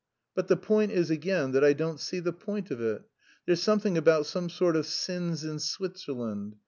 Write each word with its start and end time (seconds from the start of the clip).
But 0.33 0.47
the 0.47 0.57
point 0.57 0.91
is 0.91 1.11
again 1.11 1.51
that 1.51 1.63
I 1.63 1.73
don't 1.73 1.99
see 1.99 2.19
the 2.19 2.33
point 2.33 2.71
of 2.71 2.81
it. 2.81 3.03
There's 3.45 3.61
something 3.61 3.99
about 3.99 4.25
some 4.25 4.49
sort 4.49 4.75
of 4.75 4.87
'sins 4.87 5.43
in 5.43 5.59
Switzerland.' 5.59 6.55